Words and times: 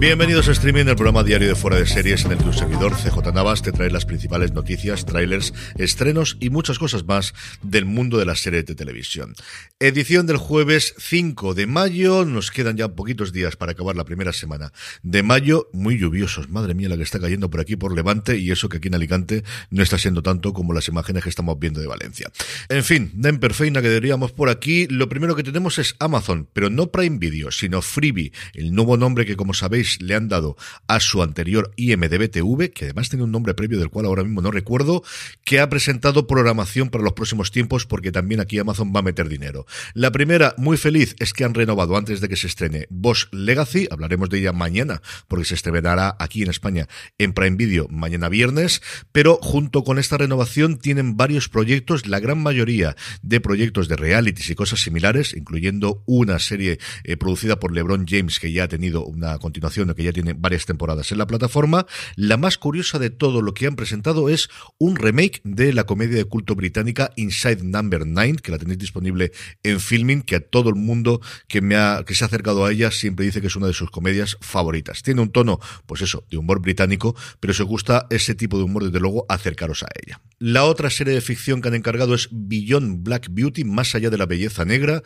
Bienvenidos 0.00 0.48
a 0.48 0.52
Streaming, 0.52 0.86
el 0.86 0.96
programa 0.96 1.22
diario 1.22 1.46
de 1.46 1.54
Fuera 1.54 1.76
de 1.76 1.84
Series 1.84 2.24
en 2.24 2.32
el 2.32 2.38
que 2.38 2.44
un 2.44 2.54
servidor, 2.54 2.94
CJ 2.96 3.34
Navas, 3.34 3.60
te 3.60 3.70
trae 3.70 3.90
las 3.90 4.06
principales 4.06 4.50
noticias, 4.52 5.04
trailers, 5.04 5.52
estrenos 5.76 6.38
y 6.40 6.48
muchas 6.48 6.78
cosas 6.78 7.04
más 7.04 7.34
del 7.60 7.84
mundo 7.84 8.16
de 8.16 8.24
las 8.24 8.40
series 8.40 8.64
de 8.64 8.74
televisión. 8.74 9.34
Edición 9.78 10.26
del 10.26 10.38
jueves 10.38 10.94
5 10.96 11.52
de 11.52 11.66
mayo, 11.66 12.24
nos 12.24 12.50
quedan 12.50 12.78
ya 12.78 12.88
poquitos 12.88 13.34
días 13.34 13.56
para 13.56 13.72
acabar 13.72 13.94
la 13.94 14.06
primera 14.06 14.32
semana 14.32 14.72
de 15.02 15.22
mayo, 15.22 15.68
muy 15.74 15.98
lluviosos, 15.98 16.48
madre 16.48 16.72
mía 16.72 16.88
la 16.88 16.96
que 16.96 17.02
está 17.02 17.20
cayendo 17.20 17.50
por 17.50 17.60
aquí 17.60 17.76
por 17.76 17.94
Levante 17.94 18.38
y 18.38 18.50
eso 18.50 18.70
que 18.70 18.78
aquí 18.78 18.88
en 18.88 18.94
Alicante 18.94 19.44
no 19.68 19.82
está 19.82 19.98
siendo 19.98 20.22
tanto 20.22 20.54
como 20.54 20.72
las 20.72 20.88
imágenes 20.88 21.24
que 21.24 21.28
estamos 21.28 21.58
viendo 21.58 21.78
de 21.78 21.86
Valencia. 21.86 22.32
En 22.70 22.84
fin, 22.84 23.10
den 23.16 23.38
perfeina 23.38 23.82
que 23.82 23.90
deberíamos 23.90 24.32
por 24.32 24.48
aquí, 24.48 24.86
lo 24.86 25.10
primero 25.10 25.36
que 25.36 25.42
tenemos 25.42 25.78
es 25.78 25.94
Amazon, 25.98 26.48
pero 26.54 26.70
no 26.70 26.90
Prime 26.90 27.18
Video, 27.18 27.50
sino 27.50 27.82
Freebie, 27.82 28.32
el 28.54 28.74
nuevo 28.74 28.96
nombre 28.96 29.26
que 29.26 29.36
como 29.36 29.52
sabéis 29.52 29.89
le 30.00 30.14
han 30.14 30.28
dado 30.28 30.56
a 30.86 31.00
su 31.00 31.22
anterior 31.22 31.72
IMDB-TV, 31.76 32.72
que 32.72 32.84
además 32.86 33.08
tiene 33.08 33.24
un 33.24 33.32
nombre 33.32 33.54
previo 33.54 33.78
del 33.78 33.90
cual 33.90 34.06
ahora 34.06 34.22
mismo 34.22 34.42
no 34.42 34.50
recuerdo, 34.50 35.02
que 35.44 35.60
ha 35.60 35.68
presentado 35.68 36.26
programación 36.26 36.90
para 36.90 37.04
los 37.04 37.14
próximos 37.14 37.50
tiempos 37.50 37.86
porque 37.86 38.12
también 38.12 38.40
aquí 38.40 38.58
Amazon 38.58 38.92
va 38.94 39.00
a 39.00 39.04
meter 39.04 39.28
dinero. 39.28 39.66
La 39.94 40.12
primera, 40.12 40.54
muy 40.56 40.76
feliz, 40.76 41.16
es 41.18 41.32
que 41.32 41.44
han 41.44 41.54
renovado 41.54 41.96
antes 41.96 42.20
de 42.20 42.28
que 42.28 42.36
se 42.36 42.46
estrene 42.46 42.86
Boss 42.90 43.28
Legacy, 43.32 43.88
hablaremos 43.90 44.28
de 44.30 44.38
ella 44.38 44.52
mañana 44.52 45.02
porque 45.28 45.44
se 45.44 45.54
estrenará 45.54 46.16
aquí 46.18 46.42
en 46.42 46.50
España 46.50 46.88
en 47.18 47.32
Prime 47.32 47.56
Video 47.56 47.88
mañana 47.88 48.28
viernes, 48.28 48.82
pero 49.12 49.38
junto 49.42 49.84
con 49.84 49.98
esta 49.98 50.18
renovación 50.18 50.78
tienen 50.78 51.16
varios 51.16 51.48
proyectos, 51.48 52.06
la 52.06 52.20
gran 52.20 52.42
mayoría 52.42 52.96
de 53.22 53.40
proyectos 53.40 53.88
de 53.88 53.96
realities 53.96 54.50
y 54.50 54.54
cosas 54.54 54.80
similares, 54.80 55.34
incluyendo 55.34 56.02
una 56.06 56.38
serie 56.38 56.78
eh, 57.04 57.16
producida 57.16 57.58
por 57.58 57.72
LeBron 57.72 58.06
James 58.06 58.38
que 58.38 58.52
ya 58.52 58.64
ha 58.64 58.68
tenido 58.68 59.04
una 59.04 59.38
continuación 59.38 59.79
que 59.94 60.04
ya 60.04 60.12
tiene 60.12 60.34
varias 60.34 60.66
temporadas 60.66 61.10
en 61.12 61.18
la 61.18 61.26
plataforma. 61.26 61.86
La 62.16 62.36
más 62.36 62.58
curiosa 62.58 62.98
de 62.98 63.10
todo 63.10 63.42
lo 63.42 63.54
que 63.54 63.66
han 63.66 63.76
presentado 63.76 64.28
es 64.28 64.48
un 64.78 64.96
remake 64.96 65.40
de 65.44 65.72
la 65.72 65.84
comedia 65.84 66.16
de 66.16 66.24
culto 66.24 66.54
británica 66.54 67.10
Inside 67.16 67.62
Number 67.62 68.06
9, 68.06 68.36
que 68.42 68.52
la 68.52 68.58
tenéis 68.58 68.78
disponible 68.78 69.32
en 69.62 69.80
Filming, 69.80 70.22
que 70.22 70.36
a 70.36 70.40
todo 70.40 70.68
el 70.68 70.76
mundo 70.76 71.20
que 71.48 71.60
me 71.60 71.76
ha, 71.76 72.04
que 72.06 72.14
se 72.14 72.24
ha 72.24 72.26
acercado 72.26 72.64
a 72.64 72.72
ella 72.72 72.90
siempre 72.90 73.24
dice 73.24 73.40
que 73.40 73.46
es 73.46 73.56
una 73.56 73.66
de 73.66 73.72
sus 73.72 73.90
comedias 73.90 74.36
favoritas. 74.40 75.02
Tiene 75.02 75.22
un 75.22 75.30
tono, 75.30 75.58
pues 75.86 76.02
eso, 76.02 76.24
de 76.30 76.36
humor 76.36 76.60
británico, 76.60 77.16
pero 77.40 77.54
si 77.54 77.62
os 77.62 77.68
gusta 77.68 78.06
ese 78.10 78.34
tipo 78.34 78.58
de 78.58 78.64
humor, 78.64 78.84
desde 78.84 79.00
luego, 79.00 79.26
acercaros 79.28 79.82
a 79.82 79.88
ella. 80.04 80.20
La 80.38 80.64
otra 80.64 80.90
serie 80.90 81.14
de 81.14 81.20
ficción 81.20 81.60
que 81.60 81.68
han 81.68 81.74
encargado 81.74 82.14
es 82.14 82.28
Beyond 82.30 83.02
Black 83.02 83.28
Beauty, 83.30 83.64
más 83.64 83.94
allá 83.94 84.10
de 84.10 84.18
la 84.18 84.26
belleza 84.26 84.64
negra, 84.64 85.02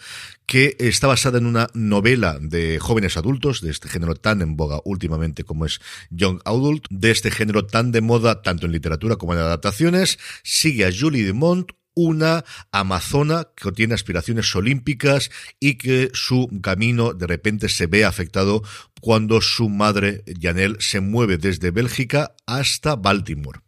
que 0.46 0.76
está 0.78 1.06
basada 1.06 1.38
en 1.38 1.46
una 1.46 1.68
novela 1.74 2.38
de 2.40 2.78
jóvenes 2.78 3.16
adultos 3.16 3.60
de 3.60 3.70
este 3.70 3.88
género 3.88 4.14
tan 4.14 4.42
en 4.42 4.56
últimamente 4.84 5.44
como 5.44 5.66
es 5.66 5.80
Young 6.10 6.40
Adult, 6.44 6.86
de 6.90 7.10
este 7.10 7.30
género 7.30 7.66
tan 7.66 7.92
de 7.92 8.00
moda 8.00 8.42
tanto 8.42 8.66
en 8.66 8.72
literatura 8.72 9.16
como 9.16 9.34
en 9.34 9.40
adaptaciones, 9.40 10.18
sigue 10.42 10.86
a 10.86 10.92
Julie 10.96 11.26
Dumont, 11.26 11.72
una 11.94 12.44
amazona 12.72 13.48
que 13.54 13.70
tiene 13.72 13.94
aspiraciones 13.94 14.54
olímpicas 14.56 15.30
y 15.60 15.76
que 15.76 16.10
su 16.12 16.48
camino 16.60 17.14
de 17.14 17.26
repente 17.26 17.68
se 17.68 17.86
ve 17.86 18.04
afectado 18.04 18.62
cuando 19.00 19.40
su 19.40 19.68
madre, 19.68 20.24
Janelle, 20.40 20.76
se 20.80 21.00
mueve 21.00 21.38
desde 21.38 21.70
Bélgica 21.70 22.34
hasta 22.46 22.96
Baltimore 22.96 23.63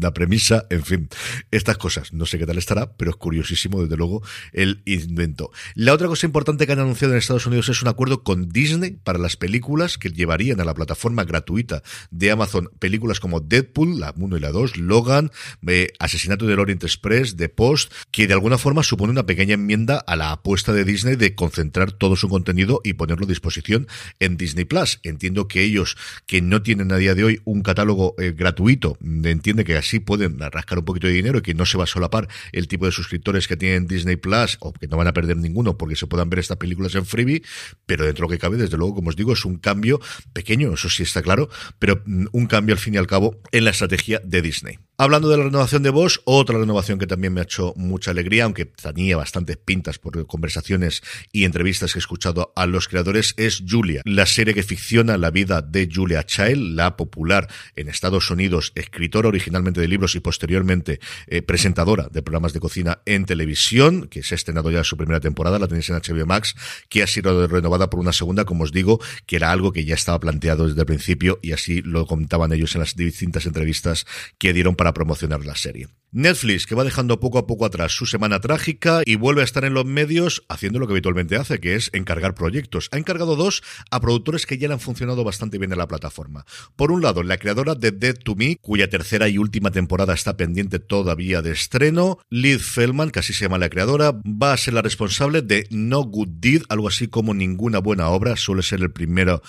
la 0.00 0.12
premisa, 0.12 0.66
en 0.70 0.82
fin, 0.82 1.08
estas 1.50 1.78
cosas. 1.78 2.12
No 2.12 2.26
sé 2.26 2.38
qué 2.38 2.46
tal 2.46 2.58
estará, 2.58 2.96
pero 2.96 3.10
es 3.10 3.16
curiosísimo, 3.16 3.82
desde 3.82 3.96
luego, 3.96 4.22
el 4.52 4.82
invento. 4.84 5.50
La 5.74 5.92
otra 5.92 6.08
cosa 6.08 6.26
importante 6.26 6.66
que 6.66 6.72
han 6.72 6.80
anunciado 6.80 7.14
en 7.14 7.18
Estados 7.18 7.46
Unidos 7.46 7.68
es 7.68 7.82
un 7.82 7.88
acuerdo 7.88 8.22
con 8.22 8.48
Disney 8.48 8.92
para 8.92 9.18
las 9.18 9.36
películas 9.36 9.98
que 9.98 10.10
llevarían 10.10 10.60
a 10.60 10.64
la 10.64 10.74
plataforma 10.74 11.24
gratuita 11.24 11.82
de 12.10 12.30
Amazon 12.30 12.70
películas 12.78 13.20
como 13.20 13.40
Deadpool, 13.40 14.00
la 14.00 14.14
1 14.16 14.36
y 14.36 14.40
la 14.40 14.50
2, 14.50 14.76
Logan, 14.76 15.30
eh, 15.66 15.88
Asesinato 15.98 16.46
del 16.46 16.58
Orient 16.58 16.84
Express, 16.84 17.36
The 17.36 17.48
Post, 17.48 17.92
que 18.10 18.26
de 18.26 18.34
alguna 18.34 18.58
forma 18.58 18.82
supone 18.82 19.10
una 19.10 19.26
pequeña 19.26 19.54
enmienda 19.54 19.98
a 19.98 20.16
la 20.16 20.32
apuesta 20.32 20.72
de 20.72 20.84
Disney 20.84 21.16
de 21.16 21.34
concentrar 21.34 21.92
todo 21.92 22.16
su 22.16 22.28
contenido 22.28 22.80
y 22.84 22.94
ponerlo 22.94 23.26
a 23.26 23.28
disposición 23.28 23.86
en 24.20 24.36
Disney 24.36 24.64
Plus. 24.64 25.00
Entiendo 25.02 25.48
que 25.48 25.62
ellos, 25.62 25.96
que 26.26 26.42
no 26.42 26.62
tienen 26.62 26.92
a 26.92 26.96
día 26.96 27.14
de 27.14 27.24
hoy 27.24 27.40
un 27.44 27.62
catálogo 27.62 28.14
eh, 28.18 28.32
gratuito, 28.32 28.98
entiende 29.02 29.64
que 29.64 29.73
así 29.76 30.00
pueden 30.00 30.38
rascar 30.38 30.78
un 30.78 30.84
poquito 30.84 31.06
de 31.06 31.12
dinero 31.12 31.38
y 31.38 31.42
que 31.42 31.54
no 31.54 31.66
se 31.66 31.78
va 31.78 31.84
a 31.84 31.86
solapar 31.86 32.28
el 32.52 32.68
tipo 32.68 32.86
de 32.86 32.92
suscriptores 32.92 33.48
que 33.48 33.56
tienen 33.56 33.86
Disney 33.86 34.16
Plus 34.16 34.56
o 34.60 34.72
que 34.72 34.88
no 34.88 34.96
van 34.96 35.06
a 35.06 35.12
perder 35.12 35.36
ninguno 35.36 35.76
porque 35.76 35.96
se 35.96 36.06
puedan 36.06 36.30
ver 36.30 36.40
estas 36.40 36.56
películas 36.56 36.94
en 36.94 37.06
freebie, 37.06 37.42
pero 37.86 38.04
dentro 38.04 38.26
de 38.26 38.28
lo 38.28 38.32
que 38.32 38.38
cabe, 38.38 38.56
desde 38.56 38.76
luego, 38.76 38.94
como 38.94 39.10
os 39.10 39.16
digo, 39.16 39.32
es 39.32 39.44
un 39.44 39.58
cambio 39.58 40.00
pequeño, 40.32 40.72
eso 40.72 40.88
sí 40.88 41.02
está 41.02 41.22
claro, 41.22 41.48
pero 41.78 42.02
mm, 42.04 42.26
un 42.32 42.46
cambio 42.46 42.74
al 42.74 42.78
fin 42.78 42.94
y 42.94 42.96
al 42.98 43.06
cabo 43.06 43.40
en 43.52 43.64
la 43.64 43.70
estrategia 43.70 44.20
de 44.24 44.42
Disney. 44.42 44.78
Hablando 44.96 45.28
de 45.28 45.36
la 45.36 45.42
renovación 45.42 45.82
de 45.82 45.90
Bosch, 45.90 46.20
otra 46.22 46.56
renovación 46.56 47.00
que 47.00 47.08
también 47.08 47.32
me 47.32 47.40
ha 47.40 47.42
hecho 47.42 47.72
mucha 47.74 48.12
alegría, 48.12 48.44
aunque 48.44 48.64
tenía 48.64 49.16
bastantes 49.16 49.56
pintas 49.56 49.98
por 49.98 50.24
conversaciones 50.28 51.02
y 51.32 51.44
entrevistas 51.44 51.92
que 51.92 51.98
he 51.98 52.00
escuchado 52.00 52.52
a 52.54 52.66
los 52.66 52.86
creadores, 52.86 53.34
es 53.36 53.64
Julia, 53.68 54.02
la 54.04 54.24
serie 54.24 54.54
que 54.54 54.62
ficciona 54.62 55.18
la 55.18 55.32
vida 55.32 55.62
de 55.62 55.88
Julia 55.92 56.22
Child, 56.22 56.76
la 56.76 56.96
popular 56.96 57.48
en 57.74 57.88
Estados 57.88 58.30
Unidos, 58.30 58.70
escritora 58.76 59.26
originalmente 59.26 59.80
de 59.80 59.88
libros 59.88 60.14
y 60.14 60.20
posteriormente 60.20 61.00
eh, 61.26 61.42
presentadora 61.42 62.06
de 62.12 62.22
programas 62.22 62.52
de 62.52 62.60
cocina 62.60 63.00
en 63.04 63.24
televisión, 63.24 64.06
que 64.06 64.22
se 64.22 64.34
ha 64.34 64.36
estrenado 64.36 64.70
ya 64.70 64.84
su 64.84 64.96
primera 64.96 65.18
temporada, 65.18 65.58
la 65.58 65.66
tenéis 65.66 65.90
en 65.90 65.96
HBO 65.96 66.24
Max, 66.24 66.54
que 66.88 67.02
ha 67.02 67.08
sido 67.08 67.48
renovada 67.48 67.90
por 67.90 67.98
una 67.98 68.12
segunda, 68.12 68.44
como 68.44 68.62
os 68.62 68.70
digo, 68.70 69.00
que 69.26 69.34
era 69.34 69.50
algo 69.50 69.72
que 69.72 69.84
ya 69.84 69.96
estaba 69.96 70.20
planteado 70.20 70.68
desde 70.68 70.78
el 70.78 70.86
principio 70.86 71.40
y 71.42 71.50
así 71.50 71.82
lo 71.82 72.06
contaban 72.06 72.52
ellos 72.52 72.76
en 72.76 72.82
las 72.82 72.94
distintas 72.94 73.46
entrevistas 73.46 74.06
que 74.38 74.52
dieron 74.52 74.76
para 74.76 74.83
para 74.84 74.92
promocionar 74.92 75.46
la 75.46 75.56
serie. 75.56 75.88
Netflix, 76.14 76.64
que 76.64 76.76
va 76.76 76.84
dejando 76.84 77.18
poco 77.18 77.38
a 77.38 77.46
poco 77.48 77.64
atrás 77.64 77.90
su 77.90 78.06
semana 78.06 78.40
trágica 78.40 79.02
y 79.04 79.16
vuelve 79.16 79.40
a 79.40 79.44
estar 79.44 79.64
en 79.64 79.74
los 79.74 79.84
medios 79.84 80.44
haciendo 80.48 80.78
lo 80.78 80.86
que 80.86 80.92
habitualmente 80.92 81.34
hace, 81.34 81.58
que 81.58 81.74
es 81.74 81.90
encargar 81.92 82.36
proyectos. 82.36 82.88
Ha 82.92 82.98
encargado 82.98 83.34
dos 83.34 83.64
a 83.90 84.00
productores 84.00 84.46
que 84.46 84.56
ya 84.56 84.68
le 84.68 84.74
han 84.74 84.80
funcionado 84.80 85.24
bastante 85.24 85.58
bien 85.58 85.72
en 85.72 85.78
la 85.78 85.88
plataforma. 85.88 86.46
Por 86.76 86.92
un 86.92 87.02
lado, 87.02 87.24
la 87.24 87.38
creadora 87.38 87.74
de 87.74 87.90
Dead 87.90 88.14
to 88.14 88.36
Me, 88.36 88.58
cuya 88.60 88.88
tercera 88.88 89.28
y 89.28 89.38
última 89.38 89.72
temporada 89.72 90.14
está 90.14 90.36
pendiente 90.36 90.78
todavía 90.78 91.42
de 91.42 91.50
estreno. 91.50 92.18
Liz 92.30 92.62
Feldman, 92.62 93.10
que 93.10 93.18
así 93.18 93.32
se 93.32 93.46
llama 93.46 93.58
la 93.58 93.68
creadora, 93.68 94.12
va 94.12 94.52
a 94.52 94.56
ser 94.56 94.74
la 94.74 94.82
responsable 94.82 95.42
de 95.42 95.66
No 95.70 96.04
Good 96.04 96.28
Deed, 96.38 96.62
algo 96.68 96.86
así 96.86 97.08
como 97.08 97.34
ninguna 97.34 97.80
buena 97.80 98.08
obra. 98.10 98.36
Suele 98.36 98.62
ser 98.62 98.82
el 98.82 98.92
primero, 98.92 99.42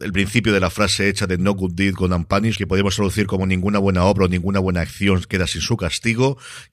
el 0.00 0.12
principio 0.12 0.52
de 0.52 0.60
la 0.60 0.70
frase 0.70 1.08
hecha 1.08 1.26
de 1.26 1.36
No 1.36 1.54
Good 1.54 1.72
Deed 1.74 1.94
con 1.94 2.12
Ampanish, 2.12 2.58
que 2.58 2.68
podemos 2.68 2.94
traducir 2.94 3.26
como 3.26 3.44
ninguna 3.44 3.80
buena 3.80 4.04
obra 4.04 4.26
o 4.26 4.28
ninguna 4.28 4.60
buena 4.60 4.82
acción 4.82 5.20
queda 5.28 5.48
sin 5.48 5.62
su 5.62 5.76
castigo 5.76 6.11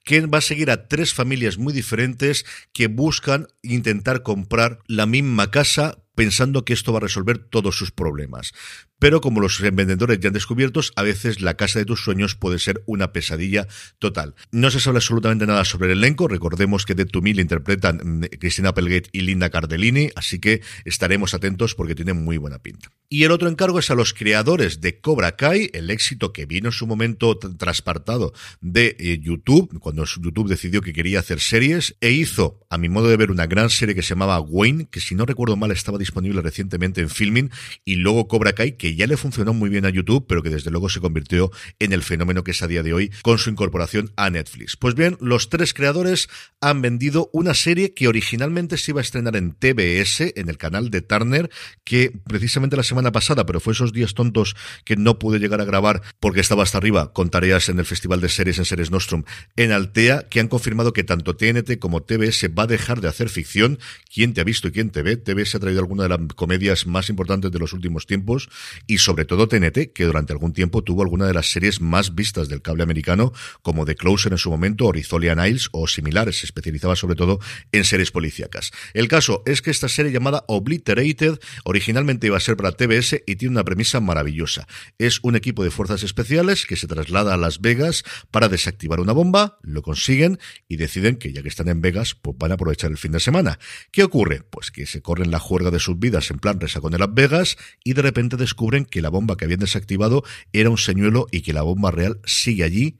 que 0.04 0.20
va 0.26 0.38
a 0.38 0.42
seguir 0.42 0.70
a 0.70 0.88
tres 0.88 1.14
familias 1.14 1.58
muy 1.58 1.72
diferentes 1.72 2.44
que 2.72 2.88
buscan 2.88 3.48
intentar 3.62 4.22
comprar 4.22 4.78
la 4.86 5.06
misma 5.06 5.50
casa 5.50 5.98
pensando 6.14 6.64
que 6.64 6.72
esto 6.72 6.92
va 6.92 6.98
a 6.98 7.02
resolver 7.02 7.38
todos 7.38 7.76
sus 7.76 7.90
problemas. 7.92 8.52
Pero 9.00 9.20
como 9.20 9.40
los 9.40 9.60
vendedores 9.60 10.20
ya 10.20 10.28
han 10.28 10.34
descubierto, 10.34 10.80
a 10.94 11.02
veces 11.02 11.40
la 11.40 11.54
casa 11.54 11.80
de 11.80 11.84
tus 11.84 12.04
sueños 12.04 12.36
puede 12.36 12.60
ser 12.60 12.84
una 12.86 13.12
pesadilla 13.12 13.66
total. 13.98 14.36
No 14.52 14.70
se 14.70 14.78
sabe 14.78 14.98
absolutamente 14.98 15.46
nada 15.46 15.64
sobre 15.64 15.90
el 15.90 15.98
elenco, 15.98 16.28
recordemos 16.28 16.86
que 16.86 16.94
de 16.94 17.06
To 17.06 17.20
Me 17.20 17.30
interpretan 17.30 18.00
mm, 18.02 18.20
Cristina 18.38 18.68
Applegate 18.68 19.08
y 19.12 19.22
Linda 19.22 19.50
Cardellini, 19.50 20.10
así 20.14 20.38
que 20.38 20.60
estaremos 20.84 21.34
atentos 21.34 21.74
porque 21.74 21.94
tienen 21.94 22.22
muy 22.22 22.36
buena 22.36 22.60
pinta. 22.60 22.90
Y 23.08 23.24
el 23.24 23.32
otro 23.32 23.48
encargo 23.48 23.78
es 23.80 23.90
a 23.90 23.94
los 23.94 24.14
creadores 24.14 24.80
de 24.80 25.00
Cobra 25.00 25.34
Kai, 25.34 25.70
el 25.72 25.90
éxito 25.90 26.32
que 26.32 26.46
vino 26.46 26.68
en 26.68 26.72
su 26.72 26.86
momento 26.86 27.36
traspartado 27.38 28.32
de 28.60 28.96
eh, 29.00 29.18
YouTube, 29.20 29.80
cuando 29.80 30.04
YouTube 30.04 30.48
decidió 30.48 30.82
que 30.82 30.92
quería 30.92 31.20
hacer 31.20 31.40
series, 31.40 31.96
e 32.00 32.10
hizo, 32.10 32.60
a 32.68 32.78
mi 32.78 32.88
modo 32.88 33.08
de 33.08 33.16
ver, 33.16 33.30
una 33.30 33.46
gran 33.46 33.70
serie 33.70 33.94
que 33.94 34.02
se 34.02 34.10
llamaba 34.10 34.40
Wayne, 34.40 34.88
que 34.90 35.00
si 35.00 35.14
no 35.14 35.24
recuerdo 35.24 35.56
mal 35.56 35.70
estaba 35.70 35.98
disponible 35.98 36.42
recientemente 36.42 37.00
en 37.00 37.08
Filming, 37.08 37.50
y 37.84 37.96
luego 37.96 38.28
Cobra 38.28 38.52
Kai, 38.52 38.76
que 38.76 38.89
ya 38.96 39.06
le 39.06 39.16
funcionó 39.16 39.52
muy 39.52 39.70
bien 39.70 39.86
a 39.86 39.90
YouTube, 39.90 40.26
pero 40.28 40.42
que 40.42 40.50
desde 40.50 40.70
luego 40.70 40.88
se 40.88 41.00
convirtió 41.00 41.50
en 41.78 41.92
el 41.92 42.02
fenómeno 42.02 42.44
que 42.44 42.52
es 42.52 42.62
a 42.62 42.68
día 42.68 42.82
de 42.82 42.92
hoy 42.92 43.10
con 43.22 43.38
su 43.38 43.50
incorporación 43.50 44.12
a 44.16 44.30
Netflix. 44.30 44.76
Pues 44.76 44.94
bien, 44.94 45.16
los 45.20 45.48
tres 45.48 45.74
creadores 45.74 46.28
han 46.60 46.82
vendido 46.82 47.30
una 47.32 47.54
serie 47.54 47.94
que 47.94 48.08
originalmente 48.08 48.76
se 48.76 48.92
iba 48.92 49.00
a 49.00 49.02
estrenar 49.02 49.36
en 49.36 49.52
TBS, 49.52 50.32
en 50.36 50.48
el 50.48 50.58
canal 50.58 50.90
de 50.90 51.02
Turner, 51.02 51.50
que 51.84 52.12
precisamente 52.26 52.76
la 52.76 52.82
semana 52.82 53.12
pasada, 53.12 53.46
pero 53.46 53.60
fue 53.60 53.72
esos 53.72 53.92
días 53.92 54.14
tontos 54.14 54.56
que 54.84 54.96
no 54.96 55.18
pude 55.18 55.38
llegar 55.38 55.60
a 55.60 55.64
grabar 55.64 56.02
porque 56.20 56.40
estaba 56.40 56.62
hasta 56.62 56.78
arriba 56.78 57.12
con 57.12 57.30
tareas 57.30 57.68
en 57.68 57.78
el 57.78 57.86
Festival 57.86 58.20
de 58.20 58.28
Series 58.28 58.58
en 58.58 58.64
Series 58.64 58.90
Nostrum 58.90 59.24
en 59.56 59.72
Altea, 59.72 60.28
que 60.28 60.40
han 60.40 60.48
confirmado 60.48 60.92
que 60.92 61.04
tanto 61.04 61.36
TNT 61.36 61.78
como 61.78 62.02
TBS 62.02 62.48
va 62.56 62.64
a 62.64 62.66
dejar 62.66 63.00
de 63.00 63.08
hacer 63.08 63.28
ficción. 63.28 63.78
¿Quién 64.12 64.34
te 64.34 64.40
ha 64.40 64.44
visto 64.44 64.68
y 64.68 64.72
quién 64.72 64.90
te 64.90 65.02
ve? 65.02 65.16
TBS 65.16 65.54
ha 65.54 65.60
traído 65.60 65.80
alguna 65.80 66.04
de 66.04 66.08
las 66.10 66.20
comedias 66.34 66.86
más 66.86 67.08
importantes 67.08 67.50
de 67.50 67.58
los 67.58 67.72
últimos 67.72 68.06
tiempos 68.06 68.48
y 68.86 68.98
sobre 68.98 69.24
todo 69.24 69.48
TNT, 69.48 69.92
que 69.92 70.04
durante 70.04 70.32
algún 70.32 70.52
tiempo 70.52 70.82
tuvo 70.82 71.02
alguna 71.02 71.26
de 71.26 71.34
las 71.34 71.50
series 71.50 71.80
más 71.80 72.14
vistas 72.14 72.48
del 72.48 72.62
cable 72.62 72.82
americano, 72.82 73.32
como 73.62 73.84
The 73.84 73.94
Closer 73.94 74.32
en 74.32 74.38
su 74.38 74.50
momento, 74.50 74.86
o 74.86 74.92
Rizzoli 74.92 75.28
Niles 75.34 75.68
o 75.72 75.86
similares. 75.86 76.40
Se 76.40 76.46
especializaba 76.46 76.96
sobre 76.96 77.14
todo 77.14 77.38
en 77.72 77.84
series 77.84 78.10
policíacas. 78.10 78.72
El 78.94 79.08
caso 79.08 79.42
es 79.46 79.62
que 79.62 79.70
esta 79.70 79.88
serie 79.88 80.12
llamada 80.12 80.44
Obliterated 80.48 81.38
originalmente 81.64 82.26
iba 82.26 82.36
a 82.36 82.40
ser 82.40 82.56
para 82.56 82.72
TBS 82.72 83.22
y 83.26 83.36
tiene 83.36 83.52
una 83.52 83.64
premisa 83.64 84.00
maravillosa. 84.00 84.66
Es 84.98 85.20
un 85.22 85.36
equipo 85.36 85.64
de 85.64 85.70
fuerzas 85.70 86.02
especiales 86.02 86.66
que 86.66 86.76
se 86.76 86.86
traslada 86.86 87.34
a 87.34 87.36
Las 87.36 87.60
Vegas 87.60 88.04
para 88.30 88.48
desactivar 88.48 89.00
una 89.00 89.12
bomba, 89.12 89.58
lo 89.62 89.82
consiguen 89.82 90.38
y 90.68 90.76
deciden 90.76 91.16
que 91.16 91.32
ya 91.32 91.42
que 91.42 91.48
están 91.48 91.68
en 91.68 91.80
Vegas, 91.80 92.14
pues 92.14 92.36
van 92.38 92.52
a 92.52 92.54
aprovechar 92.54 92.90
el 92.90 92.98
fin 92.98 93.12
de 93.12 93.20
semana. 93.20 93.58
¿Qué 93.90 94.02
ocurre? 94.02 94.42
Pues 94.42 94.70
que 94.70 94.86
se 94.86 95.02
corren 95.02 95.30
la 95.30 95.38
juerga 95.38 95.70
de 95.70 95.78
sus 95.78 95.98
vidas 95.98 96.30
en 96.30 96.38
plan 96.38 96.60
resacón 96.60 96.92
de 96.92 96.98
Las 96.98 97.12
Vegas 97.12 97.56
y 97.84 97.94
de 97.94 98.02
repente 98.02 98.36
descubren 98.36 98.69
que 98.88 99.02
la 99.02 99.08
bomba 99.08 99.36
que 99.36 99.44
habían 99.44 99.60
desactivado 99.60 100.22
era 100.52 100.70
un 100.70 100.78
señuelo 100.78 101.26
y 101.30 101.42
que 101.42 101.52
la 101.52 101.62
bomba 101.62 101.90
real 101.90 102.20
sigue 102.24 102.64
allí 102.64 102.98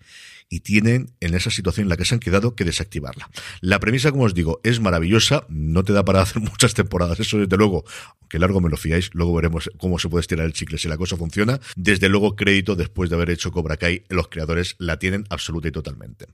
y 0.51 0.61
tienen 0.61 1.15
en 1.21 1.35
esa 1.35 1.51
situación 1.51 1.85
en 1.85 1.89
la 1.89 1.97
que 1.97 2.05
se 2.05 2.15
han 2.15 2.21
quedado 2.21 2.57
que 2.57 2.65
desactivarla. 2.65 3.31
La 3.61 3.79
premisa, 3.79 4.11
como 4.11 4.25
os 4.25 4.35
digo, 4.35 4.61
es 4.65 4.81
maravillosa, 4.81 5.47
no 5.49 5.85
te 5.85 5.93
da 5.93 6.05
para 6.05 6.21
hacer 6.23 6.43
muchas 6.43 6.75
temporadas, 6.75 7.21
eso 7.21 7.39
desde 7.39 7.57
luego, 7.57 7.85
aunque 8.21 8.39
largo 8.39 8.61
me 8.61 8.69
lo 8.69 8.77
fiáis, 8.77 9.11
luego 9.15 9.33
veremos 9.35 9.71
cómo 9.79 9.99
se 9.99 10.09
puede 10.09 10.23
estirar 10.23 10.45
el 10.45 10.53
chicle 10.53 10.77
si 10.77 10.89
la 10.89 10.99
cosa 10.99 11.17
funciona. 11.17 11.61
Desde 11.77 12.09
luego, 12.09 12.35
crédito 12.35 12.75
después 12.75 13.09
de 13.09 13.17
haber 13.17 13.31
hecho 13.31 13.53
Cobra 13.53 13.77
Kai, 13.77 14.05
los 14.09 14.29
creadores 14.29 14.75
la 14.79 14.99
tienen 14.99 15.25
absoluta 15.31 15.69
y 15.69 15.73
totalmente. 15.73 16.27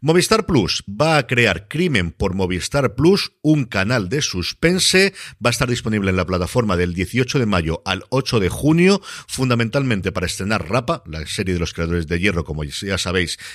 Movistar 0.00 0.46
Plus 0.46 0.82
va 0.88 1.16
a 1.16 1.26
crear 1.28 1.68
Crimen 1.68 2.10
por 2.10 2.34
Movistar 2.34 2.96
Plus, 2.96 3.32
un 3.40 3.64
canal 3.64 4.08
de 4.08 4.20
suspense, 4.20 5.14
va 5.34 5.50
a 5.50 5.52
estar 5.52 5.68
disponible 5.68 6.10
en 6.10 6.16
la 6.16 6.26
plataforma 6.26 6.76
del 6.76 6.92
18 6.92 7.38
de 7.38 7.46
mayo 7.46 7.82
al 7.84 8.04
8 8.10 8.40
de 8.40 8.48
junio, 8.48 9.00
fundamentalmente 9.28 10.10
para 10.10 10.26
estrenar 10.26 10.68
Rapa, 10.68 11.04
la 11.06 11.24
serie 11.26 11.54
de 11.54 11.60
los 11.60 11.72
creadores 11.72 12.08
de 12.08 12.18
Hierro, 12.18 12.44
como 12.44 12.64
ya 12.64 12.98
sabéis, 12.98 13.38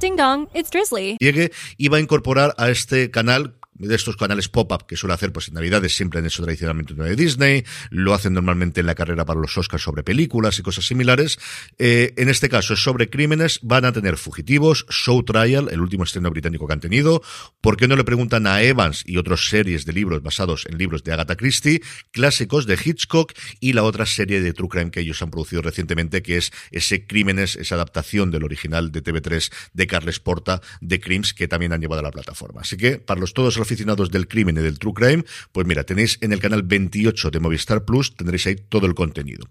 Ding 0.00 0.16
dong, 0.16 0.48
it's 0.54 0.70
Drizzly. 0.70 1.16
Llegue 1.20 1.52
y 1.76 1.88
va 1.88 1.98
a 1.98 2.00
incorporar 2.00 2.54
a 2.58 2.68
este 2.68 3.10
canal 3.12 3.54
de 3.78 3.94
estos 3.94 4.16
canales 4.16 4.48
pop-up 4.48 4.86
que 4.86 4.96
suele 4.96 5.14
hacer 5.14 5.32
pues 5.32 5.48
en 5.48 5.54
Navidades, 5.54 5.96
siempre 5.96 6.20
han 6.20 6.26
hecho 6.26 6.42
tradicionalmente 6.42 6.94
uno 6.94 7.04
de 7.04 7.16
Disney, 7.16 7.64
lo 7.90 8.14
hacen 8.14 8.34
normalmente 8.34 8.80
en 8.80 8.86
la 8.86 8.94
carrera 8.94 9.24
para 9.24 9.40
los 9.40 9.56
Oscars 9.56 9.82
sobre 9.82 10.02
películas 10.02 10.58
y 10.58 10.62
cosas 10.62 10.86
similares. 10.86 11.38
Eh, 11.78 12.14
en 12.16 12.28
este 12.28 12.48
caso 12.48 12.74
es 12.74 12.82
sobre 12.82 13.10
crímenes, 13.10 13.60
van 13.62 13.84
a 13.84 13.92
tener 13.92 14.16
Fugitivos, 14.16 14.86
Show 14.90 15.22
Trial, 15.22 15.68
el 15.70 15.80
último 15.80 16.04
estreno 16.04 16.30
británico 16.30 16.66
que 16.66 16.72
han 16.72 16.80
tenido. 16.80 17.22
¿Por 17.60 17.76
qué 17.76 17.88
no 17.88 17.96
le 17.96 18.04
preguntan 18.04 18.46
a 18.46 18.62
Evans 18.62 19.02
y 19.06 19.16
otras 19.16 19.48
series 19.48 19.84
de 19.84 19.92
libros 19.92 20.22
basados 20.22 20.66
en 20.66 20.78
libros 20.78 21.04
de 21.04 21.12
Agatha 21.12 21.36
Christie, 21.36 21.82
clásicos 22.10 22.66
de 22.66 22.78
Hitchcock 22.82 23.32
y 23.60 23.72
la 23.72 23.82
otra 23.82 24.06
serie 24.06 24.40
de 24.40 24.52
True 24.52 24.68
Crime 24.68 24.90
que 24.90 25.00
ellos 25.00 25.20
han 25.22 25.30
producido 25.30 25.62
recientemente, 25.62 26.22
que 26.22 26.38
es 26.38 26.52
ese 26.70 27.06
Crímenes, 27.06 27.56
esa 27.56 27.76
adaptación 27.76 28.30
del 28.30 28.44
original 28.44 28.92
de 28.92 29.02
TV3 29.02 29.52
de 29.72 29.86
Carles 29.86 30.20
Porta, 30.20 30.60
de 30.80 31.00
Crimes, 31.00 31.34
que 31.34 31.48
también 31.48 31.72
han 31.72 31.80
llevado 31.80 32.00
a 32.00 32.02
la 32.02 32.10
plataforma. 32.10 32.62
Así 32.62 32.76
que, 32.76 32.98
para 32.98 33.20
los 33.20 33.34
todos 33.34 33.56
aficionados 33.66 34.10
del 34.10 34.28
crimen 34.28 34.56
y 34.56 34.60
del 34.60 34.78
true 34.78 34.94
crime, 34.94 35.24
pues 35.52 35.66
mira, 35.66 35.84
tenéis 35.84 36.18
en 36.20 36.32
el 36.32 36.40
canal 36.40 36.62
28 36.62 37.30
de 37.30 37.40
Movistar 37.40 37.84
Plus, 37.84 38.14
tendréis 38.14 38.46
ahí 38.46 38.56
todo 38.56 38.86
el 38.86 38.94
contenido. 38.94 39.46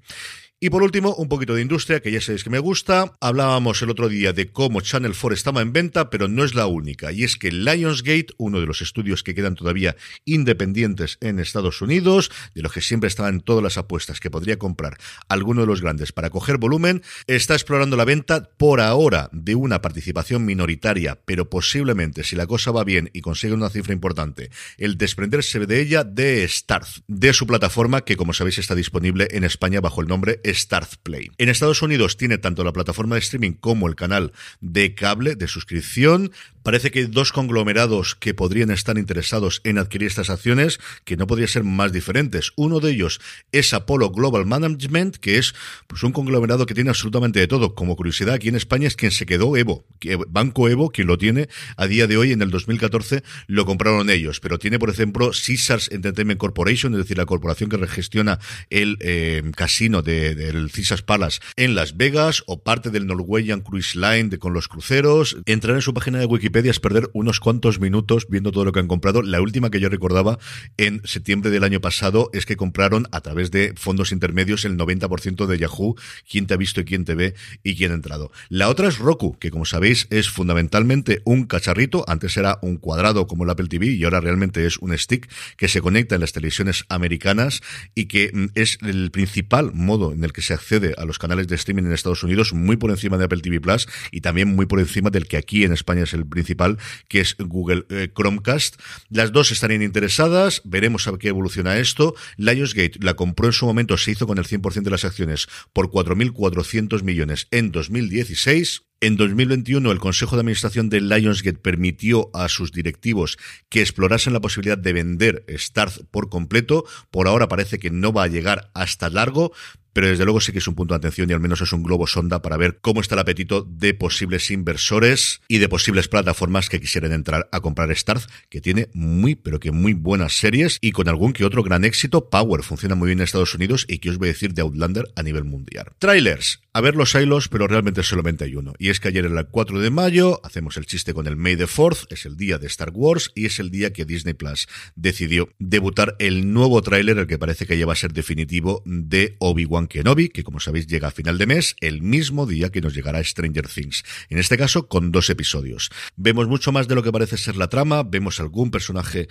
Y 0.58 0.70
por 0.70 0.84
último, 0.84 1.14
un 1.16 1.28
poquito 1.28 1.54
de 1.54 1.62
industria, 1.62 2.00
que 2.00 2.14
ya 2.14 2.22
sabéis 2.22 2.46
que 2.46 2.50
me 2.50 2.60
gusta. 2.60 3.12
Hablábamos 3.20 3.82
el 3.82 3.90
otro 3.90 4.08
día 4.08 4.32
de 4.32 4.54
cómo 4.54 4.80
Channel 4.80 5.12
4 5.12 5.34
estaba 5.34 5.62
en 5.62 5.74
venta, 5.74 6.10
pero 6.10 6.30
no 6.30 6.46
es 6.46 6.56
la 6.56 6.66
única. 6.66 7.12
Y 7.12 7.26
es 7.26 7.36
que 7.36 7.52
Lionsgate, 7.52 8.28
uno 8.38 8.62
de 8.62 8.66
los 8.66 8.82
estudios 8.82 9.22
que 9.22 9.36
quedan 9.36 9.56
todavía 9.56 9.98
independientes 10.24 11.18
en 11.20 11.40
Estados 11.40 11.82
Unidos, 11.82 12.32
de 12.54 12.62
los 12.62 12.72
que 12.72 12.80
siempre 12.80 13.10
estaban 13.10 13.42
todas 13.42 13.62
las 13.62 13.78
apuestas 13.78 14.22
que 14.22 14.32
podría 14.32 14.58
comprar 14.58 14.98
alguno 15.28 15.60
de 15.60 15.68
los 15.68 15.82
grandes 15.82 16.14
para 16.14 16.30
coger 16.30 16.58
volumen, 16.58 17.04
está 17.28 17.54
explorando 17.54 17.98
la 17.98 18.06
venta 18.06 18.50
por 18.56 18.80
ahora 18.80 19.30
de 19.34 19.56
una 19.56 19.82
participación 19.82 20.46
minoritaria, 20.46 21.20
pero 21.26 21.50
posiblemente, 21.50 22.24
si 22.24 22.38
la 22.38 22.48
cosa 22.48 22.72
va 22.72 22.86
bien 22.86 23.10
y 23.12 23.20
consigue 23.20 23.54
una 23.54 23.70
cifra 23.70 23.94
importante, 23.94 24.52
el 24.78 24.98
desprenderse 24.98 25.60
de 25.60 25.82
ella 25.82 26.06
de 26.06 26.48
Starz, 26.48 27.04
de 27.10 27.34
su 27.34 27.46
plataforma 27.46 28.06
que, 28.06 28.16
como 28.16 28.32
sabéis, 28.32 28.60
está 28.60 28.74
disponible 28.74 29.28
en 29.32 29.44
España 29.44 29.82
bajo 29.82 30.00
el 30.00 30.08
nombre 30.08 30.40
Starz 30.46 30.98
Play. 31.02 31.30
En 31.38 31.50
Estados 31.50 31.82
Unidos 31.82 32.18
tiene 32.18 32.38
tanto 32.38 32.64
la 32.64 32.74
plataforma 32.74 33.16
de 33.16 33.22
streaming 33.22 33.54
como 33.54 33.88
el 33.88 33.96
canal 33.96 34.32
de 34.62 34.96
cable 34.96 35.36
de 35.36 35.48
suscripción. 35.48 36.32
Parece 36.64 36.90
que 36.90 37.00
hay 37.00 37.06
dos 37.06 37.32
conglomerados 37.32 38.16
que 38.16 38.34
podrían 38.34 38.72
estar 38.72 38.98
interesados 38.98 39.62
en 39.64 39.78
adquirir 39.78 40.08
estas 40.08 40.32
acciones, 40.32 40.80
que 41.04 41.16
no 41.16 41.28
podría 41.28 41.48
ser 41.48 41.64
más 41.64 41.92
diferentes. 41.92 42.54
Uno 42.56 42.80
de 42.80 42.92
ellos 42.92 43.22
es 43.52 43.74
Apollo 43.74 44.10
Global 44.10 44.46
Management, 44.48 45.18
que 45.18 45.38
es 45.38 45.54
pues, 45.88 46.02
un 46.04 46.12
conglomerado 46.12 46.66
que 46.66 46.74
tiene 46.74 46.90
absolutamente 46.90 47.40
de 47.40 47.48
todo. 47.48 47.76
Como 47.76 47.96
curiosidad, 47.96 48.34
aquí 48.34 48.50
en 48.50 48.56
España 48.56 48.88
es 48.88 48.96
quien 48.96 49.12
se 49.12 49.26
quedó 49.26 49.56
Evo. 49.56 49.86
Banco 50.28 50.68
Evo, 50.68 50.90
quien 50.90 51.08
lo 51.08 51.18
tiene 51.18 51.50
a 51.78 51.88
día 51.88 52.08
de 52.08 52.18
hoy, 52.18 52.32
en 52.32 52.42
el 52.42 52.50
2014, 52.50 53.24
lo 53.48 53.66
compraron 53.66 54.10
ellos. 54.10 54.40
Pero 54.40 54.58
tiene, 54.58 54.80
por 54.80 54.90
ejemplo, 54.90 55.32
Caesars 55.32 55.92
Entertainment 55.92 56.40
Corporation, 56.40 56.94
es 56.94 57.00
decir, 57.00 57.18
la 57.18 57.26
corporación 57.26 57.70
que 57.70 57.78
gestiona 57.88 58.40
el 58.70 58.98
eh, 59.02 59.44
casino 59.56 60.02
de, 60.02 60.35
del 60.36 60.72
Caesars 60.72 61.02
Palace 61.02 61.40
en 61.56 61.76
Las 61.76 61.98
Vegas, 61.98 62.44
o 62.46 62.62
parte 62.62 62.90
del 62.90 63.08
Norwegian 63.08 63.62
Cruise 63.62 63.96
Line 63.96 64.38
con 64.38 64.54
los 64.54 64.68
cruceros. 64.68 65.38
Entrar 65.46 65.76
en 65.76 65.82
su 65.82 65.94
página 65.94 66.20
de 66.20 66.26
Wikipedia 66.26 66.72
es 66.72 66.80
perder 66.80 67.10
unos 67.14 67.40
cuantos 67.40 67.80
minutos 67.80 68.28
viendo 68.30 68.52
todo 68.52 68.66
lo 68.66 68.72
que 68.72 68.80
han 68.80 68.88
comprado. 68.88 69.22
La 69.22 69.42
última 69.42 69.70
que 69.70 69.80
yo 69.80 69.90
recordaba 69.90 70.38
en 70.78 71.02
septiembre 71.06 71.50
del 71.50 71.64
año 71.64 71.82
pasado 71.82 72.30
es 72.34 72.46
que 72.46 72.58
compraron 72.58 73.08
a 73.12 73.22
través 73.22 73.52
de 73.52 73.74
fondos 73.76 74.12
intermedios 74.12 74.66
el 74.66 74.78
90% 74.78 75.46
de 75.46 75.58
Yahoo, 75.58 75.96
quién 76.30 76.48
te 76.48 76.54
ha 76.54 76.58
visto 76.58 76.82
y 76.82 76.86
quién 76.86 77.06
te 77.06 77.16
ve 77.16 77.36
y 77.64 77.76
quién 77.76 77.92
ha 77.92 77.96
entrado. 77.96 78.32
La 78.50 78.70
otra 78.70 78.88
es 78.88 78.98
Roku, 78.98 79.38
que 79.40 79.52
como 79.52 79.66
sabéis 79.66 80.08
es 80.10 80.30
fundamentalmente 80.30 81.22
un 81.26 81.46
cacharrito, 81.46 82.04
antes 82.08 82.36
era 82.38 82.60
un 82.62 82.78
cuadrado 82.78 83.28
como 83.28 83.44
el 83.44 83.50
Apple 83.50 83.68
TV 83.68 83.88
y 83.88 84.04
ahora 84.04 84.20
realmente 84.20 84.66
es 84.66 84.78
un 84.78 84.98
stick 84.98 85.30
que 85.58 85.68
se 85.68 85.82
conecta 85.82 86.16
en 86.16 86.22
las 86.22 86.34
televisiones 86.34 86.86
americanas 86.90 87.62
y 87.94 88.06
que 88.06 88.32
mm, 88.34 88.46
es 88.56 88.78
el 88.82 89.12
principal 89.12 89.72
modo 89.74 90.12
en 90.12 90.24
el 90.26 90.34
que 90.34 90.42
se 90.42 90.54
accede 90.54 90.94
a 90.98 91.06
los 91.06 91.20
canales 91.20 91.48
de 91.48 91.56
streaming 91.56 91.84
en 91.84 91.94
Estados 91.94 92.24
Unidos, 92.24 92.54
muy 92.54 92.78
por 92.78 92.92
encima 92.92 93.18
de 93.18 93.26
Apple 93.26 93.42
TV 93.42 93.62
Plus 93.62 93.88
y 94.12 94.22
también 94.22 94.56
muy 94.56 94.66
por 94.66 94.80
encima 94.80 95.10
del 95.10 95.28
que 95.28 95.38
aquí 95.38 95.64
en 95.64 95.72
España 95.72 96.04
es 96.04 96.14
el 96.14 96.26
principal, 96.26 96.78
que 97.08 97.22
es 97.22 97.36
Google 97.38 97.86
eh, 97.90 98.10
Chromecast. 98.14 98.80
Las 99.10 99.32
dos 99.32 99.52
estarían 99.52 99.82
interesadas, 99.82 100.62
veremos 100.66 101.08
a 101.08 101.18
qué 101.18 101.30
evoluciona 101.30 101.78
esto. 101.78 102.16
Lionsgate 102.38 103.00
la 103.02 103.14
compró 103.16 103.48
en 103.48 103.54
su 103.54 103.66
momento, 103.66 103.98
se 103.98 104.12
hizo 104.12 104.28
con 104.28 104.38
el 104.38 104.46
100% 104.46 104.84
de 104.84 104.92
las 104.92 105.06
acciones 105.06 105.48
por 105.74 105.90
4.400 105.90 107.04
millones 107.04 107.48
en 107.52 107.72
2016. 107.72 108.84
En 109.02 109.18
2021, 109.18 109.92
el 109.92 110.00
Consejo 110.00 110.36
de 110.36 110.40
Administración 110.40 110.90
de 110.90 111.02
Lionsgate 111.02 111.60
permitió 111.60 112.32
a 112.34 112.48
sus 112.48 112.72
directivos 112.72 113.38
que 113.70 113.82
explorasen 113.82 114.34
la 114.34 114.40
posibilidad 114.40 114.78
de 114.78 114.94
vender 114.94 115.46
Starz 115.50 116.00
por 116.12 116.30
completo. 116.30 116.86
Por 117.12 117.28
ahora 117.28 117.50
parece 117.50 117.78
que 117.78 117.92
no 117.92 118.14
va 118.14 118.24
a 118.24 118.28
llegar 118.28 118.72
hasta 118.74 119.10
largo, 119.10 119.52
pero 119.96 120.10
desde 120.10 120.26
luego 120.26 120.42
sí 120.42 120.52
que 120.52 120.58
es 120.58 120.68
un 120.68 120.76
punto 120.76 120.94
de 120.94 120.98
atención 120.98 121.30
y 121.30 121.34
al 121.34 121.40
menos 121.40 121.62
es 121.62 121.72
un 121.72 121.82
globo 121.82 122.06
sonda 122.06 122.42
para 122.42 122.58
ver 122.58 122.80
cómo 122.82 123.00
está 123.00 123.16
el 123.16 123.20
apetito 123.20 123.62
de 123.62 123.94
posibles 123.94 124.52
inversores 124.52 125.40
y 125.48 125.60
de 125.60 125.70
posibles 125.70 126.10
plataformas 126.10 126.68
que 126.68 126.82
quisieran 126.82 127.14
entrar 127.14 127.48
a 127.54 127.62
comprar 127.62 127.96
Starz, 127.96 128.28
que 128.50 128.60
tiene 128.60 128.90
muy, 128.94 129.36
pero 129.36 129.62
que 129.62 129.72
muy 129.72 129.94
buenas 129.94 130.34
series 130.34 130.80
y 130.82 130.92
con 130.92 131.08
algún 131.08 131.32
que 131.32 131.46
otro 131.46 131.64
gran 131.64 131.86
éxito. 131.86 132.30
Power 132.30 132.62
funciona 132.62 132.96
muy 132.96 133.08
bien 133.08 133.20
en 133.20 133.24
Estados 133.24 133.56
Unidos 133.56 133.86
y 133.88 134.00
que 134.00 134.10
os 134.10 134.18
voy 134.18 134.28
a 134.28 134.34
decir 134.34 134.54
de 134.54 134.64
Outlander 134.64 135.06
a 135.16 135.24
nivel 135.24 135.46
mundial. 135.46 135.94
Trailers. 135.98 136.60
A 136.74 136.82
ver 136.82 136.98
los 136.98 137.16
hilos, 137.16 137.48
pero 137.48 137.66
realmente 137.68 138.04
solamente 138.04 138.44
hay 138.44 138.56
uno. 138.58 138.74
Y 138.78 138.90
es 138.90 139.00
que 139.00 139.08
ayer 139.08 139.24
era 139.24 139.40
el 139.40 139.48
4 139.48 139.80
de 139.80 139.92
mayo, 139.92 140.42
hacemos 140.44 140.76
el 140.76 140.86
chiste 140.86 141.14
con 141.14 141.26
el 141.26 141.38
May 141.38 141.56
the 141.56 141.68
4 141.74 142.08
es 142.10 142.26
el 142.26 142.36
día 142.36 142.58
de 142.58 142.68
Star 142.68 142.92
Wars 142.94 143.32
y 143.34 143.46
es 143.46 143.62
el 143.62 143.72
día 143.72 143.94
que 143.94 144.04
Disney 144.04 144.34
Plus 144.34 144.68
decidió 144.96 145.48
debutar 145.58 146.18
el 146.20 146.52
nuevo 146.52 146.82
tráiler, 146.82 147.18
el 147.18 147.28
que 147.28 147.38
parece 147.38 147.66
que 147.66 147.78
ya 147.78 147.86
va 147.86 147.94
a 147.94 147.96
ser 147.96 148.12
definitivo, 148.12 148.84
de 148.86 149.38
Obi-Wan 149.40 149.85
Kenobi, 149.88 150.30
que 150.30 150.44
como 150.44 150.60
sabéis 150.60 150.88
llega 150.88 151.08
a 151.08 151.12
final 151.12 151.38
de 151.38 151.46
mes, 151.46 151.76
el 151.82 152.02
mismo 152.02 152.46
día 152.46 152.70
que 152.70 152.82
nos 152.82 152.94
llegará 152.94 153.24
Stranger 153.24 153.68
Things. 153.68 154.04
En 154.30 154.38
este 154.38 154.58
caso, 154.58 154.88
con 154.88 155.12
dos 155.12 155.30
episodios. 155.30 155.90
Vemos 156.16 156.48
mucho 156.48 156.72
más 156.72 156.88
de 156.88 156.96
lo 156.96 157.04
que 157.04 157.12
parece 157.12 157.38
ser 157.38 157.56
la 157.58 157.70
trama, 157.70 158.04
vemos 158.04 158.40
algún 158.40 158.72
personaje 158.72 159.28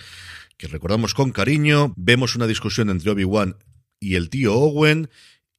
que 0.57 0.67
recordamos 0.67 1.13
con 1.13 1.31
cariño, 1.31 1.93
vemos 1.97 2.35
una 2.35 2.47
discusión 2.47 2.89
entre 2.89 3.11
Obi-Wan 3.11 3.57
y 3.99 4.15
el 4.15 4.29
tío 4.29 4.53
Owen, 4.53 5.09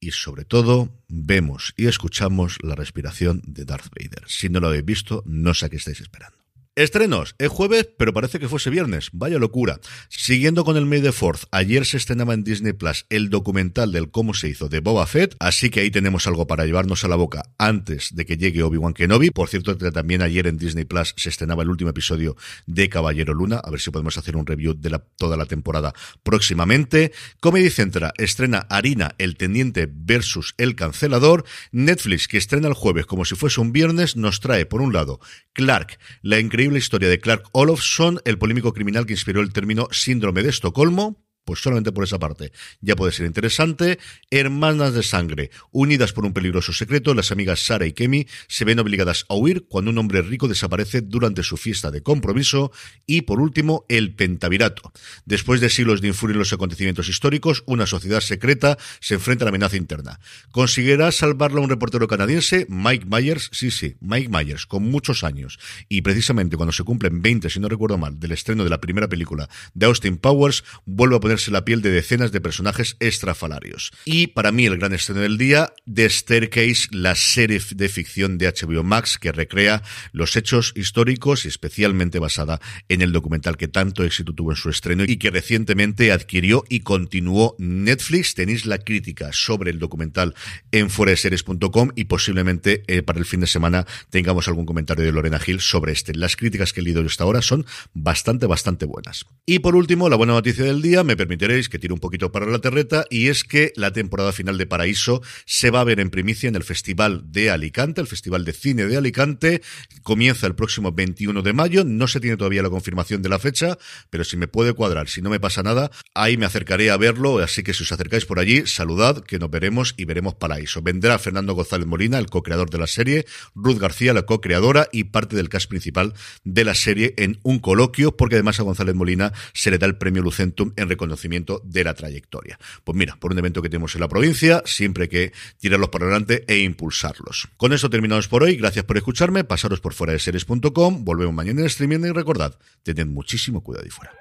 y 0.01 0.11
sobre 0.13 0.45
todo 0.45 1.03
vemos 1.09 1.75
y 1.77 1.87
escuchamos 1.87 2.59
la 2.63 2.75
respiración 2.75 3.43
de 3.47 3.65
Darth 3.65 3.89
Vader. 3.91 4.25
Si 4.27 4.49
no 4.49 4.61
lo 4.61 4.69
habéis 4.69 4.85
visto, 4.85 5.23
no 5.27 5.55
sé 5.55 5.71
qué 5.71 5.77
estáis 5.77 6.01
esperando. 6.01 6.46
Estrenos, 6.77 7.35
es 7.39 7.49
jueves, 7.49 7.89
pero 7.97 8.13
parece 8.13 8.39
que 8.39 8.51
fuese 8.51 8.69
viernes. 8.69 9.09
Vaya 9.15 9.39
locura. 9.39 9.81
Siguiendo 10.11 10.63
con 10.63 10.77
el 10.77 10.85
May 10.85 11.01
the 11.01 11.11
Fourth, 11.11 11.45
ayer 11.51 11.87
se 11.87 11.97
estrenaba 11.97 12.35
en 12.35 12.45
Disney 12.45 12.75
Plus 12.75 13.07
el 13.09 13.31
documental 13.31 13.93
del 13.93 14.11
cómo 14.11 14.35
se 14.35 14.51
hizo 14.51 14.69
de 14.69 14.81
Boba 14.81 15.07
Fett, 15.07 15.37
así 15.41 15.71
que 15.71 15.81
ahí 15.81 15.91
tenemos 15.91 16.27
algo 16.27 16.47
para 16.47 16.67
llevarnos 16.67 17.03
a 17.03 17.09
la 17.09 17.17
boca 17.17 17.45
antes 17.57 18.15
de 18.15 18.27
que 18.27 18.37
llegue 18.37 18.63
Obi-Wan 18.63 18.93
Kenobi. 18.93 19.31
Por 19.31 19.49
cierto, 19.49 19.75
también 19.79 20.21
ayer 20.21 20.47
en 20.47 20.59
Disney 20.59 20.85
Plus 20.85 21.15
se 21.17 21.31
estrenaba 21.31 21.63
el 21.63 21.71
último 21.71 21.89
episodio 21.89 22.37
de 22.67 22.91
Caballero 22.91 23.33
Luna, 23.33 23.57
a 23.57 23.71
ver 23.71 23.81
si 23.81 23.91
podemos 23.91 24.19
hacer 24.19 24.37
un 24.37 24.45
review 24.45 24.75
de 24.75 24.91
la, 24.91 24.99
toda 24.99 25.39
la 25.39 25.47
temporada 25.47 25.95
próximamente. 26.25 27.11
Comedy 27.41 27.71
Central 27.71 28.13
estrena 28.19 28.67
Harina, 28.69 29.15
el 29.17 29.39
teniente 29.39 29.89
versus 29.91 30.53
el 30.59 30.75
cancelador. 30.75 31.47
Netflix, 31.73 32.29
que 32.29 32.37
estrena 32.37 32.69
el 32.69 32.75
jueves 32.75 33.07
como 33.07 33.25
si 33.25 33.35
fuese 33.35 33.63
un 33.63 33.73
viernes, 33.73 34.15
nos 34.15 34.41
trae, 34.41 34.67
por 34.67 34.83
un 34.83 34.93
lado, 34.93 35.21
Clark, 35.55 35.99
la 36.21 36.39
increíble 36.39 36.66
la 36.73 36.79
historia 36.79 37.09
de 37.09 37.19
Clark 37.19 37.45
Olofsson, 37.53 38.21
el 38.25 38.39
polémico 38.39 38.73
criminal 38.73 39.07
que 39.07 39.13
inspiró 39.13 39.41
el 39.41 39.53
término 39.53 39.89
síndrome 39.91 40.43
de 40.43 40.51
Estocolmo, 40.51 41.26
pues 41.47 41.61
solamente 41.61 41.93
por 41.93 42.05
esa 42.05 42.19
parte 42.19 42.53
ya 42.81 42.97
puede 42.97 43.13
ser 43.13 43.25
interesante. 43.25 43.99
Hermanas 44.31 44.93
de 44.93 45.03
sangre, 45.03 45.51
unidas 45.71 46.13
por 46.13 46.27
un 46.27 46.35
peligroso 46.35 46.73
secreto, 46.73 47.15
las 47.15 47.31
amigas 47.31 47.65
Sara 47.65 47.87
y 47.87 47.93
Kemi 47.93 48.27
se 48.49 48.65
ven 48.65 48.81
obligadas 48.81 49.25
a 49.29 49.37
huir 49.37 49.67
cuando 49.69 49.93
un 49.93 49.99
hombre 49.99 50.23
rico 50.23 50.49
desaparece 50.49 51.01
durante 51.01 51.45
su 51.45 51.57
fiesta 51.57 51.91
de 51.91 52.03
compromiso. 52.03 52.73
Y 53.07 53.23
por 53.23 53.41
último, 53.41 53.87
el 53.89 54.15
pentavirato. 54.15 54.93
Después 55.25 55.61
de 55.61 55.71
siglos 55.71 56.01
de 56.01 56.09
influir 56.09 56.35
en 56.35 56.41
los 56.41 56.53
acontecimientos 56.53 57.09
históricos, 57.09 57.63
una 57.67 57.87
sociedad 57.87 58.21
secreta 58.21 58.77
se 59.01 59.15
enfrenta 59.15 59.45
a 59.45 59.47
la 59.47 59.51
amenaza 59.51 59.77
interna. 59.77 60.19
¿Conseguirá 60.51 61.13
salvarla 61.13 61.61
un 61.61 61.71
reportero 61.71 62.09
canadiense? 62.09 62.67
Mike 62.69 63.07
Myers, 63.09 63.51
sí, 63.53 63.71
sí, 63.71 63.95
Mike 64.01 64.29
Myers, 64.29 64.67
con 64.67 64.83
muchos 64.83 65.23
años. 65.23 65.61
Y 65.89 66.03
precisamente 66.03 66.57
cuando 66.57 66.73
se 66.73 66.83
cumplen 66.83 67.23
20, 67.23 67.51
si 67.51 67.61
no 67.61 67.69
recuerdo 67.69 67.99
mal, 67.99 68.19
del 68.19 68.33
estreno 68.33 68.65
de 68.65 68.71
la 68.71 68.81
primera 68.81 69.09
película 69.09 69.49
de 69.75 69.87
Austin 69.87 70.17
Powers, 70.17 70.65
vuelve 70.85 71.17
a 71.17 71.21
poner 71.21 71.36
la 71.49 71.65
piel 71.65 71.83
de 71.83 71.91
decenas 71.91 72.33
de 72.33 72.41
personajes 72.41 72.97
extrafalarios. 73.01 73.93
Y 74.05 74.29
para 74.29 74.53
mí 74.53 74.67
el 74.67 74.79
gran 74.79 74.93
estreno 74.93 75.21
del 75.21 75.39
día, 75.39 75.73
The 75.93 76.09
Staircase, 76.09 76.89
la 76.91 77.15
serie 77.15 77.61
de 77.71 77.89
ficción 77.89 78.39
de 78.39 78.49
HBO 78.49 78.83
Max 78.83 79.19
que 79.19 79.33
recrea 79.33 79.83
los 80.13 80.37
hechos 80.37 80.73
históricos 80.77 81.45
y 81.45 81.49
especialmente 81.49 82.19
basada 82.19 82.61
en 82.89 83.03
el 83.03 83.13
documental 83.13 83.57
que 83.57 83.69
tanto 83.69 84.05
éxito 84.05 84.35
tuvo 84.35 84.53
en 84.53 84.57
su 84.57 84.71
estreno 84.71 85.05
y 85.05 85.17
que 85.17 85.31
recientemente 85.31 86.13
adquirió 86.13 86.65
y 86.69 86.81
continuó 86.81 87.55
Netflix. 87.59 88.35
Tenéis 88.35 88.67
la 88.67 88.79
crítica 88.79 89.31
sobre 89.33 89.71
el 89.71 89.79
documental 89.79 90.35
en 90.73 90.91
foreseries.com 90.91 91.91
y 91.95 92.05
posiblemente 92.05 92.83
eh, 92.87 93.03
para 93.03 93.19
el 93.19 93.25
fin 93.25 93.41
de 93.41 93.47
semana 93.47 93.87
tengamos 94.11 94.49
algún 94.49 94.67
comentario 94.67 95.05
de 95.05 95.13
Lorena 95.13 95.39
Gil 95.39 95.61
sobre 95.61 95.93
este. 95.93 96.15
Las 96.15 96.37
críticas 96.37 96.73
que 96.73 96.81
he 96.81 96.85
leído 96.85 97.03
hasta 97.07 97.25
ahora 97.25 97.43
son 97.43 97.67
bastante, 97.95 98.47
bastante 98.47 98.87
buenas. 98.87 99.27
Y 99.45 99.61
por 99.61 99.77
último, 99.77 100.09
la 100.09 100.17
buena 100.17 100.33
noticia 100.33 100.65
del 100.65 100.83
día, 100.83 101.05
me 101.05 101.17
permitiréis 101.27 101.69
que 101.69 101.79
tire 101.79 101.93
un 101.93 101.99
poquito 101.99 102.31
para 102.31 102.47
la 102.47 102.61
terreta, 102.61 103.05
y 103.11 103.29
es 103.29 103.43
que 103.43 103.73
la 103.75 103.93
temporada 103.93 104.33
final 104.33 104.59
de 104.59 104.67
Paraíso 104.67 105.23
se 105.45 105.71
va 105.71 105.81
a 105.81 105.85
ver 105.85 105.99
en 105.99 106.11
primicia 106.11 106.49
en 106.49 106.55
el 106.55 106.63
Festival 106.63 107.25
de 107.33 107.51
Alicante, 107.51 108.01
el 108.01 108.07
Festival 108.07 108.45
de 108.45 108.53
Cine 108.53 108.87
de 108.87 108.97
Alicante. 108.97 109.61
Comienza 110.03 110.47
el 110.47 110.55
próximo 110.55 110.93
21 110.93 111.43
de 111.43 111.53
mayo, 111.53 111.85
no 111.85 112.07
se 112.07 112.21
tiene 112.21 112.37
todavía 112.37 112.63
la 112.63 112.71
confirmación 112.71 113.23
de 113.23 113.29
la 113.29 113.41
fecha, 113.41 113.77
pero 114.09 114.23
si 114.23 114.37
me 114.37 114.47
puede 114.47 114.73
cuadrar, 114.73 115.09
si 115.09 115.21
no 115.21 115.31
me 115.31 115.41
pasa 115.41 115.65
nada, 115.65 115.91
ahí 116.15 116.37
me 116.37 116.47
acercaré 116.47 116.91
a 116.91 116.97
verlo, 116.97 117.39
así 117.41 117.65
que 117.65 117.75
si 117.75 117.83
os 117.83 117.91
acercáis 117.91 118.25
por 118.25 118.39
allí, 118.39 118.67
saludad, 118.67 119.25
que 119.25 119.41
nos 119.41 119.51
veremos 119.51 119.95
y 119.97 120.05
veremos 120.05 120.35
Paraíso. 120.35 120.81
Vendrá 120.81 121.19
Fernando 121.19 121.55
González 121.55 121.89
Molina, 121.89 122.19
el 122.19 122.27
co-creador 122.27 122.71
de 122.71 122.79
la 122.79 122.87
serie, 122.87 123.27
Ruth 123.57 123.79
García, 123.79 124.15
la 124.15 124.23
co-creadora 124.23 124.89
y 124.93 125.05
parte 125.05 125.35
del 125.35 125.49
cast 125.49 125.69
principal 125.69 126.15
de 126.45 126.65
la 126.65 126.77
serie 126.77 127.15
en 127.17 127.41
un 127.43 127.59
coloquio, 127.59 128.17
porque 128.17 128.37
además 128.37 128.61
a 128.61 128.63
González 128.63 128.95
Molina 128.95 129.33
se 129.55 129.73
le 129.73 129.79
da 129.79 129.87
el 129.87 129.97
premio 129.97 130.23
Lucentum 130.23 130.73
en 130.77 130.89
reconocimiento 130.89 131.16
de 131.65 131.85
la 131.85 131.95
trayectoria. 131.95 132.59
Pues 132.85 132.97
mira, 132.97 133.17
por 133.19 133.33
un 133.33 133.39
evento 133.39 133.63
que 133.63 133.69
tenemos 133.69 133.95
en 133.95 134.01
la 134.01 134.09
provincia, 134.09 134.63
siempre 134.65 135.05
hay 135.05 135.09
que 135.09 135.33
tirarlos 135.59 135.89
para 135.91 136.05
adelante 136.05 136.45
e 136.49 136.59
impulsarlos. 136.59 137.49
Con 137.57 137.73
eso 137.73 137.91
terminamos 137.91 138.29
por 138.29 138.43
hoy. 138.43 138.57
Gracias 138.57 138.85
por 138.85 138.97
escucharme. 138.97 139.45
Pasaros 139.45 139.81
por 139.81 139.95
fuera 139.95 140.13
de 140.13 140.19
series.com. 140.19 141.05
Volvemos 141.05 141.35
mañana 141.35 141.61
en 141.61 141.67
streaming 141.67 142.05
y 142.05 142.13
recordad, 142.13 142.59
tened 142.83 143.07
muchísimo 143.07 143.63
cuidado 143.63 143.87
y 143.87 143.91
fuera. 143.91 144.13